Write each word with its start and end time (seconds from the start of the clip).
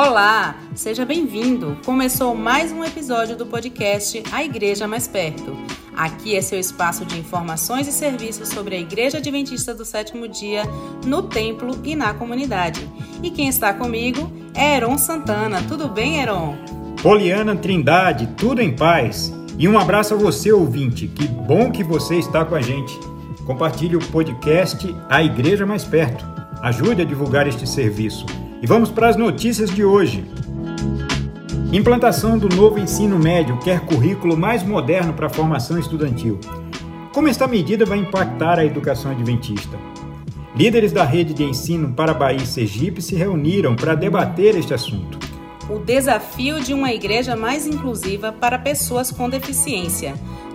Olá, 0.00 0.54
seja 0.76 1.04
bem-vindo. 1.04 1.76
Começou 1.84 2.32
mais 2.32 2.70
um 2.70 2.84
episódio 2.84 3.34
do 3.34 3.44
podcast 3.44 4.22
A 4.30 4.44
Igreja 4.44 4.86
Mais 4.86 5.08
Perto. 5.08 5.56
Aqui 5.96 6.36
é 6.36 6.40
seu 6.40 6.56
espaço 6.56 7.04
de 7.04 7.18
informações 7.18 7.88
e 7.88 7.90
serviços 7.90 8.48
sobre 8.48 8.76
a 8.76 8.78
Igreja 8.78 9.18
Adventista 9.18 9.74
do 9.74 9.84
Sétimo 9.84 10.28
Dia 10.28 10.62
no 11.04 11.24
templo 11.24 11.76
e 11.82 11.96
na 11.96 12.14
comunidade. 12.14 12.88
E 13.24 13.28
quem 13.28 13.48
está 13.48 13.74
comigo 13.74 14.30
é 14.54 14.76
Heron 14.76 14.96
Santana. 14.98 15.64
Tudo 15.66 15.88
bem, 15.88 16.20
Heron? 16.20 16.54
Poliana 17.02 17.56
Trindade, 17.56 18.28
tudo 18.36 18.62
em 18.62 18.76
paz. 18.76 19.34
E 19.58 19.66
um 19.66 19.76
abraço 19.76 20.14
a 20.14 20.16
você, 20.16 20.52
ouvinte. 20.52 21.08
Que 21.08 21.26
bom 21.26 21.72
que 21.72 21.82
você 21.82 22.20
está 22.20 22.44
com 22.44 22.54
a 22.54 22.62
gente. 22.62 22.96
Compartilhe 23.44 23.96
o 23.96 24.10
podcast 24.12 24.94
A 25.10 25.24
Igreja 25.24 25.66
Mais 25.66 25.82
Perto. 25.82 26.24
Ajude 26.62 27.02
a 27.02 27.04
divulgar 27.04 27.48
este 27.48 27.66
serviço. 27.66 28.24
E 28.60 28.66
vamos 28.66 28.90
para 28.90 29.08
as 29.08 29.16
notícias 29.16 29.70
de 29.70 29.84
hoje. 29.84 30.24
Implantação 31.72 32.36
do 32.36 32.48
novo 32.48 32.78
ensino 32.78 33.16
médio 33.16 33.56
quer 33.58 33.80
currículo 33.80 34.36
mais 34.36 34.64
moderno 34.64 35.12
para 35.12 35.26
a 35.26 35.30
formação 35.30 35.78
estudantil. 35.78 36.40
Como 37.12 37.28
esta 37.28 37.46
medida 37.46 37.84
vai 37.84 37.98
impactar 37.98 38.58
a 38.58 38.64
educação 38.64 39.12
adventista? 39.12 39.78
Líderes 40.56 40.90
da 40.90 41.04
rede 41.04 41.32
de 41.34 41.44
ensino 41.44 41.92
para 41.92 42.12
Bahia 42.12 42.42
e 42.42 42.46
Sergipe 42.46 43.00
se 43.00 43.14
reuniram 43.14 43.76
para 43.76 43.94
debater 43.94 44.56
este 44.56 44.74
assunto. 44.74 45.18
O 45.70 45.78
desafio 45.78 46.60
de 46.60 46.74
uma 46.74 46.92
igreja 46.92 47.36
mais 47.36 47.64
inclusiva 47.64 48.32
para 48.32 48.58
pessoas 48.58 49.12
com 49.12 49.28
deficiência. 49.28 50.14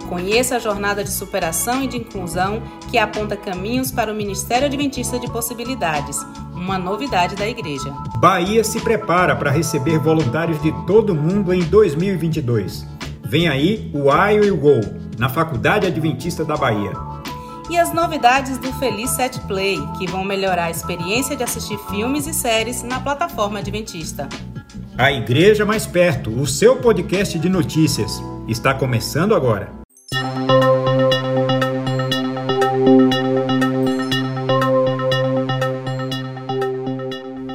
Conheça 0.09 0.58
a 0.58 0.59
jornada 0.59 1.03
de 1.03 1.11
superação 1.11 1.83
e 1.83 1.88
de 1.88 1.97
inclusão 1.97 2.61
que 2.92 2.97
aponta 2.97 3.38
caminhos 3.38 3.92
para 3.92 4.11
o 4.11 4.16
Ministério 4.16 4.67
Adventista 4.67 5.17
de 5.17 5.31
Possibilidades, 5.31 6.20
uma 6.64 6.80
novidade 6.80 7.36
da 7.36 7.47
igreja. 7.47 7.94
Bahia 8.17 8.64
se 8.64 8.80
prepara 8.80 9.36
para 9.36 9.52
receber 9.52 10.00
voluntários 10.00 10.61
de 10.61 10.72
todo 10.88 11.14
mundo 11.14 11.53
em 11.53 11.61
2022. 11.61 12.88
Vem 13.22 13.50
aí 13.50 13.92
o 13.94 14.09
e 14.31 14.50
o 14.50 14.58
GOL, 14.58 14.81
na 15.17 15.28
Faculdade 15.28 15.86
Adventista 15.86 16.45
da 16.45 16.55
Bahia. 16.55 16.94
E 17.70 17.78
as 17.78 17.94
novidades 17.94 18.58
do 18.58 18.72
Feliz 18.73 19.09
Set 19.09 19.39
Play, 19.42 19.78
que 19.97 20.09
vão 20.09 20.23
melhorar 20.23 20.66
a 20.66 20.72
experiência 20.72 21.36
de 21.36 21.44
assistir 21.44 21.78
filmes 21.89 22.28
e 22.28 22.33
séries 22.33 22.81
na 22.81 23.00
plataforma 23.00 23.59
Adventista. 23.59 24.30
A 24.98 25.11
Igreja 25.11 25.66
Mais 25.66 25.86
Perto, 25.86 26.30
o 26.30 26.48
seu 26.48 26.77
podcast 26.77 27.38
de 27.38 27.50
notícias, 27.50 28.22
está 28.48 28.73
começando 28.73 29.36
agora. 29.36 29.83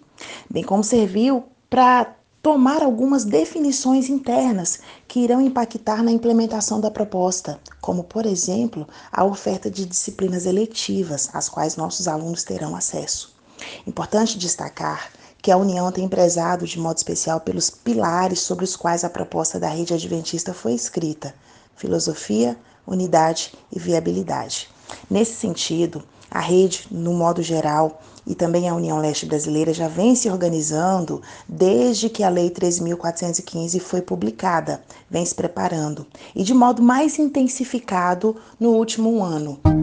bem 0.50 0.64
como 0.64 0.86
serviu 0.86 1.44
para 1.70 2.16
tomar 2.42 2.82
algumas 2.82 3.26
definições 3.26 4.08
internas 4.08 4.80
que 5.06 5.20
irão 5.20 5.42
impactar 5.42 6.02
na 6.02 6.12
implementação 6.12 6.80
da 6.80 6.90
proposta, 6.90 7.60
como, 7.82 8.06
por 8.06 8.26
exemplo, 8.26 8.88
a 9.12 9.26
oferta 9.26 9.70
de 9.70 9.86
disciplinas 9.86 10.46
eletivas, 10.46 11.30
às 11.34 11.50
quais 11.50 11.76
nossos 11.76 12.08
alunos 12.08 12.46
terão 12.46 12.74
acesso. 12.74 13.37
Importante 13.86 14.38
destacar 14.38 15.12
que 15.42 15.52
a 15.52 15.58
União 15.58 15.92
tem 15.92 16.08
prezado 16.08 16.66
de 16.66 16.80
modo 16.80 16.98
especial 16.98 17.40
pelos 17.40 17.70
pilares 17.70 18.40
sobre 18.40 18.66
os 18.66 18.76
quais 18.76 19.04
a 19.04 19.10
proposta 19.10 19.60
da 19.60 19.70
rede 19.70 19.94
adventista 19.94 20.54
foi 20.54 20.74
escrita: 20.74 21.34
filosofia, 21.76 22.58
unidade 22.86 23.54
e 23.72 23.80
viabilidade. 23.80 24.70
Nesse 25.10 25.34
sentido, 25.34 26.04
a 26.30 26.40
rede, 26.40 26.88
no 26.92 27.14
modo 27.14 27.42
geral, 27.42 28.02
e 28.26 28.36
também 28.36 28.68
a 28.68 28.76
União 28.76 29.00
Leste 29.00 29.26
Brasileira 29.26 29.74
já 29.74 29.88
vem 29.88 30.16
se 30.16 30.30
organizando 30.30 31.22
desde 31.48 32.10
que 32.10 32.24
a 32.24 32.30
Lei 32.30 32.50
3.415 32.50 33.80
foi 33.80 34.02
publicada, 34.02 34.84
vem 35.10 35.26
se 35.26 35.34
preparando, 35.34 36.06
e 36.36 36.44
de 36.44 36.54
modo 36.54 36.82
mais 36.84 37.18
intensificado 37.18 38.36
no 38.60 38.72
último 38.72 39.24
ano. 39.24 39.77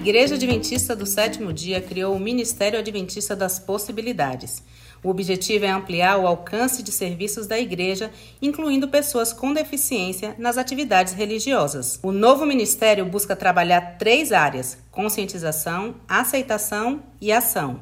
Igreja 0.00 0.36
Adventista 0.36 0.96
do 0.96 1.04
Sétimo 1.04 1.52
Dia 1.52 1.78
criou 1.78 2.16
o 2.16 2.18
Ministério 2.18 2.78
Adventista 2.78 3.36
das 3.36 3.58
Possibilidades. 3.58 4.64
O 5.04 5.10
objetivo 5.10 5.66
é 5.66 5.68
ampliar 5.68 6.16
o 6.16 6.26
alcance 6.26 6.82
de 6.82 6.90
serviços 6.90 7.46
da 7.46 7.60
igreja, 7.60 8.10
incluindo 8.40 8.88
pessoas 8.88 9.30
com 9.30 9.52
deficiência 9.52 10.34
nas 10.38 10.56
atividades 10.56 11.12
religiosas. 11.12 12.00
O 12.02 12.12
novo 12.12 12.46
ministério 12.46 13.04
busca 13.04 13.36
trabalhar 13.36 13.98
três 13.98 14.32
áreas: 14.32 14.78
conscientização, 14.90 15.96
aceitação 16.08 17.02
e 17.20 17.30
ação. 17.30 17.80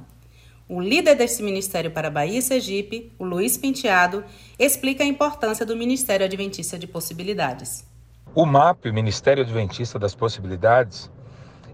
O 0.68 0.80
líder 0.80 1.14
desse 1.14 1.40
ministério 1.40 1.92
para 1.92 2.10
Bahia 2.10 2.40
e 2.40 2.42
Sergipe, 2.42 3.12
o 3.16 3.24
Luiz 3.24 3.56
Penteado, 3.56 4.24
explica 4.58 5.04
a 5.04 5.06
importância 5.06 5.64
do 5.64 5.76
Ministério 5.76 6.26
Adventista 6.26 6.76
de 6.76 6.88
Possibilidades. 6.88 7.86
O 8.34 8.44
MAP, 8.44 8.86
o 8.86 8.92
Ministério 8.92 9.44
Adventista 9.44 10.00
das 10.00 10.16
Possibilidades, 10.16 11.08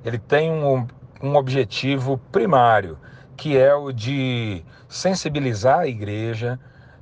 ele 0.05 0.19
tem 0.19 0.51
um, 0.51 0.87
um 1.23 1.35
objetivo 1.37 2.19
primário, 2.31 2.99
que 3.37 3.57
é 3.57 3.75
o 3.75 3.91
de 3.91 4.65
sensibilizar 4.89 5.81
a 5.81 5.87
igreja 5.87 6.61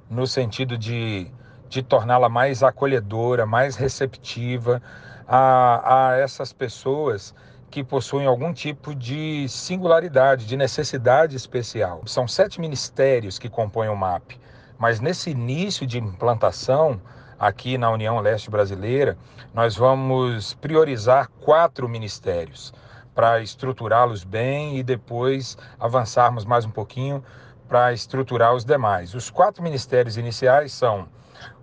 no 0.09 0.27
sentido 0.27 0.79
de, 0.79 1.27
de 1.69 1.83
torná-la 1.83 2.29
mais 2.29 2.63
acolhedora, 2.63 3.45
mais 3.45 3.77
receptiva 3.77 4.81
a, 5.27 6.11
a 6.13 6.17
essas 6.19 6.53
pessoas 6.53 7.35
que 7.71 7.83
possuem 7.83 8.27
algum 8.27 8.53
tipo 8.53 8.95
de 8.95 9.49
singularidade, 9.49 10.47
de 10.47 10.57
necessidade 10.57 11.35
especial. 11.35 12.03
São 12.07 12.29
sete 12.29 12.61
ministérios 12.61 13.39
que 13.39 13.49
compõem 13.49 13.89
o 13.89 13.97
MAP, 13.97 14.39
mas 14.79 15.01
nesse 15.01 15.31
início 15.31 15.87
de 15.87 15.99
implantação, 15.99 17.01
aqui 17.39 17.77
na 17.77 17.91
União 17.91 18.21
Leste 18.21 18.51
Brasileira, 18.51 19.17
nós 19.53 19.75
vamos 19.75 20.55
priorizar 20.55 21.29
quatro 21.41 21.89
ministérios 21.89 22.73
para 23.15 23.41
estruturá-los 23.41 24.25
bem 24.25 24.79
e 24.79 24.83
depois 24.83 25.57
avançarmos 25.79 26.45
mais 26.45 26.65
um 26.65 26.71
pouquinho 26.71 27.23
para 27.69 27.93
estruturar 27.93 28.55
os 28.55 28.65
demais. 28.65 29.15
Os 29.15 29.31
quatro 29.31 29.63
ministérios 29.63 30.17
iniciais 30.17 30.73
são 30.73 31.09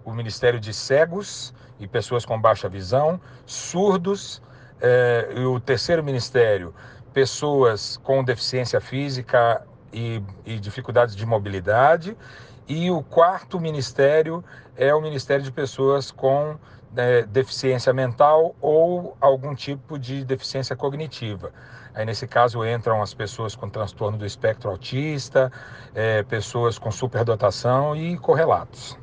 o 0.04 0.14
Ministério 0.14 0.60
de 0.60 0.74
Cegos 0.74 1.54
e 1.80 1.88
Pessoas 1.88 2.26
com 2.26 2.40
Baixa 2.40 2.68
Visão, 2.68 3.20
Surdos, 3.46 4.42
eh, 4.82 5.34
e 5.36 5.42
o 5.42 5.60
terceiro 5.60 6.04
ministério, 6.04 6.74
Pessoas 7.14 7.98
com 7.98 8.24
Deficiência 8.24 8.80
Física 8.80 9.66
e, 9.92 10.22
e 10.46 10.60
Dificuldades 10.60 11.16
de 11.16 11.26
Mobilidade, 11.26 12.18
e 12.68 12.92
o 12.92 13.02
quarto 13.02 13.60
ministério 13.60 14.44
é 14.78 14.94
o 14.94 15.02
Ministério 15.02 15.44
de 15.44 15.52
Pessoas 15.52 16.12
com 16.12 16.58
né, 16.94 17.24
deficiência 17.24 17.94
mental 17.94 18.56
ou 18.62 19.16
algum 19.20 19.56
tipo 19.56 19.98
de 19.98 20.24
deficiência 20.24 20.76
cognitiva. 20.76 21.52
Aí, 21.94 22.06
nesse 22.06 22.28
caso, 22.28 22.66
entram 22.66 23.02
as 23.02 23.14
pessoas 23.14 23.56
com 23.56 23.70
transtorno 23.70 24.18
do 24.18 24.26
espectro 24.26 24.70
autista, 24.70 25.52
é, 25.94 26.24
pessoas 26.24 26.78
com 26.78 26.92
superdotação 26.92 27.96
e 27.96 28.18
correlatos. 28.18 28.98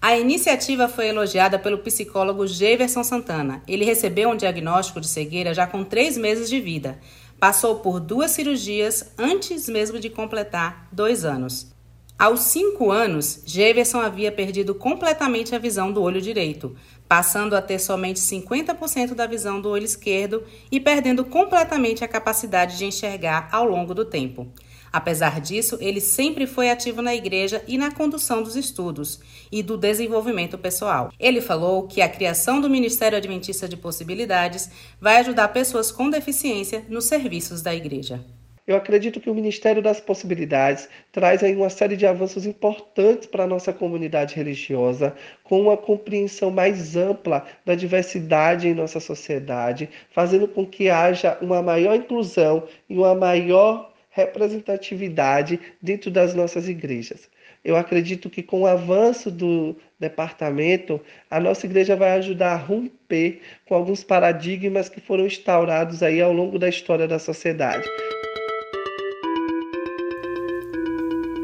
A 0.00 0.16
iniciativa 0.16 0.88
foi 0.88 1.08
elogiada 1.08 1.58
pelo 1.58 1.78
psicólogo 1.78 2.46
Jefferson 2.46 3.02
Santana. 3.02 3.60
Ele 3.66 3.84
recebeu 3.84 4.30
um 4.30 4.36
diagnóstico 4.36 5.00
de 5.00 5.08
cegueira 5.08 5.52
já 5.52 5.66
com 5.66 5.82
três 5.82 6.16
meses 6.16 6.48
de 6.48 6.60
vida. 6.60 6.98
Passou 7.40 7.80
por 7.80 7.98
duas 7.98 8.30
cirurgias 8.30 9.12
antes 9.18 9.68
mesmo 9.68 9.98
de 9.98 10.08
completar 10.08 10.86
dois 10.92 11.24
anos. 11.24 11.72
Aos 12.18 12.40
cinco 12.40 12.90
anos, 12.90 13.42
Jefferson 13.46 14.00
havia 14.00 14.32
perdido 14.32 14.74
completamente 14.74 15.54
a 15.54 15.58
visão 15.58 15.92
do 15.92 16.02
olho 16.02 16.20
direito, 16.20 16.74
passando 17.08 17.54
a 17.54 17.62
ter 17.62 17.78
somente 17.78 18.18
50% 18.18 19.14
da 19.14 19.24
visão 19.24 19.60
do 19.60 19.68
olho 19.68 19.84
esquerdo 19.84 20.42
e 20.68 20.80
perdendo 20.80 21.24
completamente 21.24 22.02
a 22.02 22.08
capacidade 22.08 22.76
de 22.76 22.84
enxergar 22.84 23.48
ao 23.52 23.64
longo 23.68 23.94
do 23.94 24.04
tempo. 24.04 24.48
Apesar 24.92 25.40
disso, 25.40 25.78
ele 25.80 26.00
sempre 26.00 26.44
foi 26.44 26.70
ativo 26.70 27.00
na 27.00 27.14
igreja 27.14 27.62
e 27.68 27.78
na 27.78 27.92
condução 27.92 28.42
dos 28.42 28.56
estudos 28.56 29.20
e 29.52 29.62
do 29.62 29.76
desenvolvimento 29.76 30.58
pessoal. 30.58 31.12
Ele 31.20 31.40
falou 31.40 31.86
que 31.86 32.02
a 32.02 32.08
criação 32.08 32.60
do 32.60 32.68
Ministério 32.68 33.16
Adventista 33.16 33.68
de 33.68 33.76
Possibilidades 33.76 34.68
vai 35.00 35.18
ajudar 35.18 35.46
pessoas 35.48 35.92
com 35.92 36.10
deficiência 36.10 36.84
nos 36.88 37.04
serviços 37.04 37.62
da 37.62 37.72
igreja. 37.72 38.24
Eu 38.68 38.76
acredito 38.76 39.18
que 39.18 39.30
o 39.30 39.34
Ministério 39.34 39.80
das 39.80 39.98
Possibilidades 39.98 40.90
traz 41.10 41.42
aí 41.42 41.56
uma 41.56 41.70
série 41.70 41.96
de 41.96 42.06
avanços 42.06 42.44
importantes 42.44 43.26
para 43.26 43.44
a 43.44 43.46
nossa 43.46 43.72
comunidade 43.72 44.34
religiosa, 44.36 45.14
com 45.42 45.62
uma 45.62 45.74
compreensão 45.74 46.50
mais 46.50 46.94
ampla 46.94 47.46
da 47.64 47.74
diversidade 47.74 48.68
em 48.68 48.74
nossa 48.74 49.00
sociedade, 49.00 49.88
fazendo 50.10 50.46
com 50.46 50.66
que 50.66 50.90
haja 50.90 51.38
uma 51.40 51.62
maior 51.62 51.96
inclusão 51.96 52.64
e 52.90 52.94
uma 52.94 53.14
maior 53.14 53.90
representatividade 54.10 55.58
dentro 55.80 56.10
das 56.10 56.34
nossas 56.34 56.68
igrejas. 56.68 57.26
Eu 57.64 57.74
acredito 57.74 58.28
que 58.28 58.42
com 58.42 58.62
o 58.62 58.66
avanço 58.66 59.30
do 59.30 59.76
departamento, 59.98 61.00
a 61.30 61.40
nossa 61.40 61.64
igreja 61.64 61.96
vai 61.96 62.10
ajudar 62.18 62.52
a 62.52 62.56
romper 62.56 63.40
com 63.64 63.74
alguns 63.74 64.04
paradigmas 64.04 64.90
que 64.90 65.00
foram 65.00 65.24
instaurados 65.24 66.02
aí 66.02 66.20
ao 66.20 66.34
longo 66.34 66.58
da 66.58 66.68
história 66.68 67.08
da 67.08 67.18
sociedade. 67.18 67.88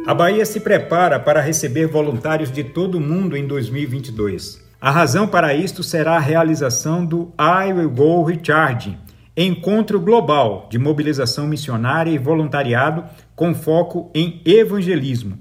A 0.06 0.12
Bahia 0.12 0.44
se 0.44 0.60
prepara 0.60 1.18
para 1.18 1.40
receber 1.40 1.86
voluntários 1.86 2.52
de 2.52 2.62
todo 2.62 2.98
o 2.98 3.00
mundo 3.00 3.34
em 3.38 3.46
2022. 3.46 4.62
A 4.78 4.90
razão 4.90 5.26
para 5.26 5.54
isto 5.54 5.82
será 5.82 6.16
a 6.16 6.20
realização 6.20 7.06
do 7.06 7.32
I 7.40 7.72
Will 7.72 7.88
Go 7.88 8.22
Recharging, 8.22 8.98
encontro 9.34 9.98
global 9.98 10.68
de 10.70 10.78
mobilização 10.78 11.46
missionária 11.46 12.10
e 12.10 12.18
voluntariado 12.18 13.02
com 13.34 13.54
foco 13.54 14.10
em 14.14 14.42
evangelismo. 14.44 15.38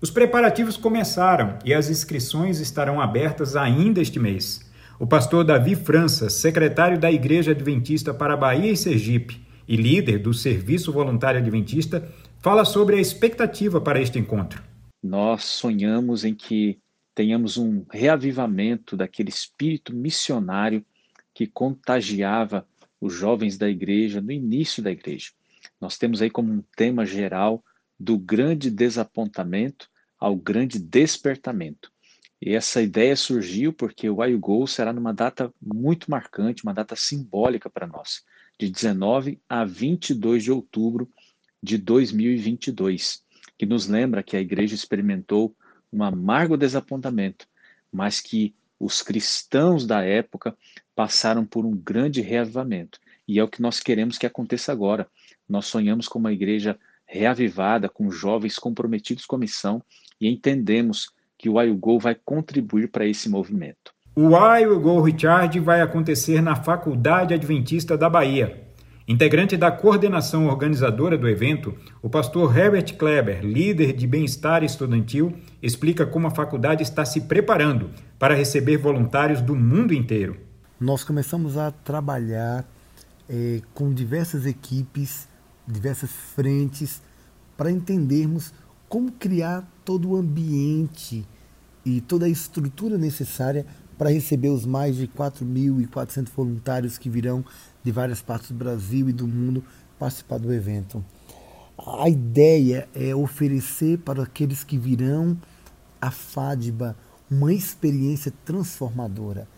Os 0.00 0.10
preparativos 0.10 0.78
começaram 0.78 1.58
e 1.62 1.74
as 1.74 1.90
inscrições 1.90 2.60
estarão 2.60 3.02
abertas 3.02 3.56
ainda 3.56 4.00
este 4.00 4.18
mês. 4.18 4.66
O 4.98 5.06
pastor 5.06 5.44
Davi 5.44 5.74
França, 5.74 6.30
secretário 6.30 6.98
da 6.98 7.12
Igreja 7.12 7.50
Adventista 7.50 8.14
para 8.14 8.38
Bahia 8.38 8.72
e 8.72 8.76
Sergipe 8.76 9.46
e 9.68 9.76
líder 9.76 10.18
do 10.18 10.32
Serviço 10.32 10.90
Voluntário 10.90 11.38
Adventista, 11.38 12.08
fala 12.48 12.64
sobre 12.64 12.96
a 12.96 12.98
expectativa 12.98 13.78
para 13.78 14.00
este 14.00 14.18
encontro. 14.18 14.64
Nós 15.02 15.44
sonhamos 15.44 16.24
em 16.24 16.34
que 16.34 16.78
tenhamos 17.14 17.58
um 17.58 17.84
reavivamento 17.90 18.96
daquele 18.96 19.28
espírito 19.28 19.94
missionário 19.94 20.82
que 21.34 21.46
contagiava 21.46 22.66
os 22.98 23.12
jovens 23.12 23.58
da 23.58 23.68
igreja 23.68 24.22
no 24.22 24.32
início 24.32 24.82
da 24.82 24.90
igreja. 24.90 25.28
Nós 25.78 25.98
temos 25.98 26.22
aí 26.22 26.30
como 26.30 26.50
um 26.50 26.62
tema 26.74 27.04
geral 27.04 27.62
do 28.00 28.16
grande 28.16 28.70
desapontamento 28.70 29.86
ao 30.18 30.34
grande 30.34 30.78
despertamento. 30.78 31.92
E 32.40 32.54
essa 32.54 32.80
ideia 32.80 33.14
surgiu 33.14 33.74
porque 33.74 34.08
o 34.08 34.24
IUGO 34.24 34.66
será 34.66 34.90
numa 34.90 35.12
data 35.12 35.52
muito 35.60 36.10
marcante, 36.10 36.62
uma 36.62 36.72
data 36.72 36.96
simbólica 36.96 37.68
para 37.68 37.86
nós, 37.86 38.24
de 38.58 38.70
19 38.70 39.38
a 39.46 39.66
22 39.66 40.44
de 40.44 40.50
outubro 40.50 41.12
de 41.62 41.78
2022, 41.78 43.22
que 43.56 43.66
nos 43.66 43.86
lembra 43.86 44.22
que 44.22 44.36
a 44.36 44.40
igreja 44.40 44.74
experimentou 44.74 45.54
um 45.92 46.02
amargo 46.02 46.56
desapontamento, 46.56 47.46
mas 47.92 48.20
que 48.20 48.54
os 48.78 49.02
cristãos 49.02 49.86
da 49.86 50.02
época 50.02 50.56
passaram 50.94 51.44
por 51.44 51.64
um 51.66 51.76
grande 51.76 52.20
reavivamento. 52.20 53.00
E 53.26 53.38
é 53.38 53.44
o 53.44 53.48
que 53.48 53.60
nós 53.60 53.80
queremos 53.80 54.16
que 54.16 54.26
aconteça 54.26 54.70
agora. 54.70 55.08
Nós 55.48 55.66
sonhamos 55.66 56.06
com 56.08 56.18
uma 56.18 56.32
igreja 56.32 56.78
reavivada, 57.06 57.88
com 57.88 58.10
jovens 58.10 58.58
comprometidos 58.58 59.24
com 59.24 59.36
a 59.36 59.38
missão 59.38 59.82
e 60.20 60.28
entendemos 60.28 61.10
que 61.36 61.48
o 61.48 61.60
I 61.60 61.72
Go 61.72 61.98
vai 61.98 62.14
contribuir 62.14 62.88
para 62.88 63.06
esse 63.06 63.28
movimento. 63.28 63.92
O 64.14 64.30
I 64.36 64.66
Go 64.66 65.00
Richard 65.00 65.58
vai 65.60 65.80
acontecer 65.80 66.42
na 66.42 66.56
Faculdade 66.56 67.32
Adventista 67.32 67.96
da 67.96 68.10
Bahia, 68.10 68.67
Integrante 69.08 69.56
da 69.56 69.72
coordenação 69.72 70.48
organizadora 70.48 71.16
do 71.16 71.26
evento, 71.26 71.74
o 72.02 72.10
pastor 72.10 72.54
Herbert 72.54 72.94
Kleber, 72.98 73.42
líder 73.42 73.94
de 73.94 74.06
bem-estar 74.06 74.62
estudantil, 74.62 75.34
explica 75.62 76.04
como 76.04 76.26
a 76.26 76.30
faculdade 76.30 76.82
está 76.82 77.06
se 77.06 77.22
preparando 77.22 77.90
para 78.18 78.34
receber 78.34 78.76
voluntários 78.76 79.40
do 79.40 79.56
mundo 79.56 79.94
inteiro. 79.94 80.36
Nós 80.78 81.04
começamos 81.04 81.56
a 81.56 81.70
trabalhar 81.70 82.68
é, 83.30 83.62
com 83.72 83.94
diversas 83.94 84.44
equipes, 84.44 85.26
diversas 85.66 86.10
frentes, 86.10 87.00
para 87.56 87.70
entendermos 87.70 88.52
como 88.90 89.10
criar 89.12 89.66
todo 89.86 90.10
o 90.10 90.16
ambiente 90.16 91.26
e 91.82 92.02
toda 92.02 92.26
a 92.26 92.28
estrutura 92.28 92.98
necessária 92.98 93.64
para 93.96 94.10
receber 94.10 94.50
os 94.50 94.64
mais 94.64 94.96
de 94.96 95.08
4.400 95.08 96.28
voluntários 96.34 96.96
que 96.96 97.10
virão 97.10 97.44
de 97.88 97.92
várias 97.92 98.20
partes 98.20 98.50
do 98.50 98.54
Brasil 98.54 99.08
e 99.08 99.14
do 99.14 99.26
mundo 99.26 99.64
participar 99.98 100.38
do 100.38 100.52
evento. 100.52 101.02
A 101.78 102.06
ideia 102.06 102.86
é 102.94 103.14
oferecer 103.14 103.98
para 104.00 104.24
aqueles 104.24 104.62
que 104.62 104.76
virão 104.76 105.38
a 105.98 106.10
FADBA 106.10 106.94
uma 107.30 107.50
experiência 107.50 108.30
transformadora, 108.44 109.48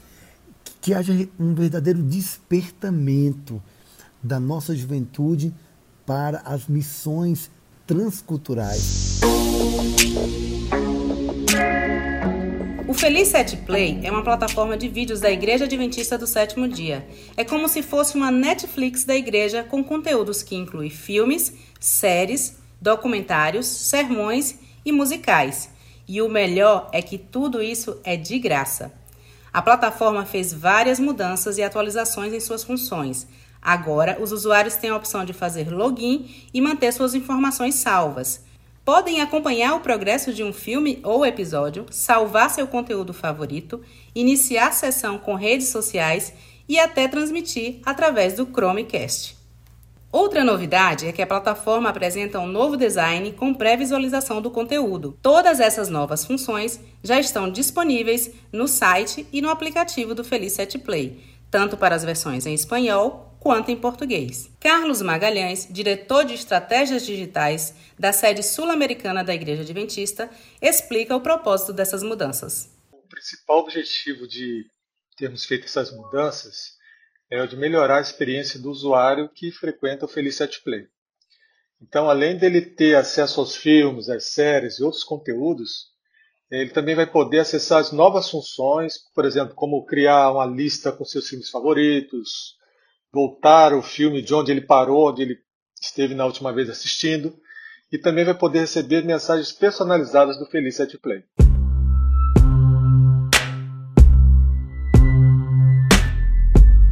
que 0.81 0.95
haja 0.95 1.13
um 1.41 1.55
verdadeiro 1.55 2.01
despertamento 2.05 3.61
da 4.23 4.39
nossa 4.39 4.77
juventude 4.77 5.53
para 6.07 6.39
as 6.45 6.69
missões 6.69 7.51
transculturais. 7.85 9.21
O 12.91 12.93
Feliz 12.93 13.29
Set 13.29 13.57
Play 13.59 14.01
é 14.03 14.11
uma 14.11 14.25
plataforma 14.25 14.77
de 14.77 14.89
vídeos 14.89 15.21
da 15.21 15.31
Igreja 15.31 15.65
Adventista 15.65 16.19
do 16.19 16.27
Sétimo 16.27 16.67
Dia. 16.67 17.07
É 17.37 17.45
como 17.45 17.69
se 17.69 17.85
fosse 17.85 18.17
uma 18.17 18.33
Netflix 18.33 19.05
da 19.05 19.15
igreja 19.15 19.63
com 19.63 19.85
conteúdos 19.85 20.43
que 20.43 20.57
inclui 20.57 20.91
filmes, 20.91 21.55
séries, 21.79 22.59
documentários, 22.81 23.65
sermões 23.69 24.57
e 24.85 24.91
musicais. 24.91 25.71
E 26.09 26.21
o 26.21 26.29
melhor 26.29 26.91
é 26.93 27.01
que 27.01 27.17
tudo 27.17 27.63
isso 27.63 27.97
é 28.03 28.17
de 28.17 28.41
graça. 28.41 28.93
A 29.53 29.63
plataforma 29.63 30.27
fez 30.27 30.53
várias 30.53 30.99
mudanças 30.99 31.59
e 31.59 31.63
atualizações 31.63 32.35
em 32.35 32.41
suas 32.41 32.65
funções. 32.65 33.25
Agora, 33.63 34.19
os 34.21 34.33
usuários 34.33 34.75
têm 34.75 34.91
a 34.91 34.97
opção 34.97 35.25
de 35.25 35.33
fazer 35.33 35.71
login 35.71 36.29
e 36.53 36.61
manter 36.61 36.93
suas 36.93 37.15
informações 37.15 37.77
salvas. 37.77 38.50
Podem 38.85 39.21
acompanhar 39.21 39.75
o 39.75 39.81
progresso 39.81 40.33
de 40.33 40.43
um 40.43 40.53
filme 40.53 41.01
ou 41.05 41.25
episódio, 41.25 41.87
salvar 41.91 42.51
seu 42.51 42.67
conteúdo 42.67 43.13
favorito, 43.13 43.83
iniciar 44.15 44.73
sessão 44.73 45.19
com 45.19 45.35
redes 45.35 45.69
sociais 45.69 46.33
e 46.69 46.79
até 46.79 47.07
transmitir 47.07 47.81
através 47.85 48.35
do 48.35 48.47
Chromecast. 48.47 49.37
Outra 50.13 50.43
novidade 50.43 51.07
é 51.07 51.13
que 51.13 51.23
a 51.23 51.27
plataforma 51.27 51.89
apresenta 51.89 52.41
um 52.41 52.47
novo 52.47 52.77
design 52.77 53.31
com 53.33 53.55
pré-visualização 53.55 54.43
do 54.43 54.51
conteúdo. 54.51 55.17
Todas 55.23 55.61
essas 55.61 55.89
novas 55.89 56.25
funções 56.25 56.81
já 57.03 57.21
estão 57.21 57.49
disponíveis 57.49 58.31
no 58.53 58.67
site 58.67 59.25
e 59.33 59.41
no 59.41 59.51
aplicativo 59.51 60.13
do 60.13 60.25
Feliz 60.25 60.55
Set 60.55 60.77
Play, 60.79 61.23
tanto 61.49 61.77
para 61.77 61.95
as 61.95 62.03
versões 62.03 62.45
em 62.45 62.55
espanhol 62.55 63.30
quanto 63.41 63.71
em 63.71 63.77
português. 63.77 64.51
Carlos 64.61 65.01
Magalhães, 65.01 65.67
diretor 65.69 66.25
de 66.25 66.35
estratégias 66.35 67.07
digitais 67.07 67.75
da 67.99 68.13
sede 68.13 68.43
sul-americana 68.43 69.25
da 69.25 69.35
Igreja 69.35 69.63
Adventista, 69.63 70.31
explica 70.61 71.17
o 71.17 71.23
propósito 71.23 71.73
dessas 71.73 72.03
mudanças. 72.03 72.71
O 72.93 73.09
principal 73.09 73.61
objetivo 73.61 74.29
de 74.29 74.67
termos 75.17 75.45
feito 75.47 75.65
essas 75.65 75.91
mudanças 75.91 76.79
é 77.31 77.43
o 77.43 77.47
de 77.47 77.57
melhorar 77.57 77.99
a 77.99 78.03
experiência 78.03 78.61
do 78.61 78.71
usuário 78.71 79.31
que 79.35 79.51
frequenta 79.51 80.05
o 80.05 80.09
Felicity 80.09 80.63
Play. 80.63 80.87
Então, 81.81 82.11
além 82.11 82.37
dele 82.37 82.61
ter 82.61 82.95
acesso 82.95 83.41
aos 83.41 83.57
filmes, 83.57 84.11
às 84.11 84.33
séries 84.33 84.79
e 84.79 84.83
outros 84.83 85.03
conteúdos, 85.03 85.89
ele 86.51 86.71
também 86.71 86.95
vai 86.95 87.07
poder 87.07 87.39
acessar 87.39 87.79
as 87.79 87.91
novas 87.91 88.29
funções, 88.29 88.99
por 89.15 89.25
exemplo, 89.25 89.55
como 89.55 89.87
criar 89.87 90.33
uma 90.33 90.45
lista 90.45 90.93
com 90.93 91.05
seus 91.05 91.29
filmes 91.29 91.49
favoritos, 91.49 92.57
voltar 93.13 93.75
o 93.75 93.83
filme 93.83 94.23
de 94.23 94.33
onde 94.33 94.53
ele 94.53 94.61
parou, 94.61 95.11
onde 95.11 95.23
ele 95.23 95.39
esteve 95.81 96.15
na 96.15 96.25
última 96.25 96.53
vez 96.53 96.71
assistindo, 96.71 97.35
e 97.93 97.99
também 97.99 98.25
vai 98.25 98.35
poder 98.35 98.61
receber 98.61 99.05
mensagens 99.05 99.51
personalizadas 99.51 100.39
do 100.39 100.47
Feliz 100.47 100.77
Set 100.77 100.97
Play. 100.99 101.25